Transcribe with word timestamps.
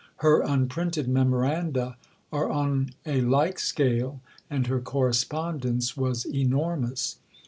Her 0.15 0.41
unprinted 0.41 1.07
Memoranda 1.07 1.95
are 2.33 2.49
on 2.49 2.89
a 3.05 3.21
like 3.21 3.59
scale, 3.59 4.19
and 4.49 4.65
her 4.65 4.81
correspondence 4.81 5.95
was 5.95 6.25
enormous. 6.25 7.17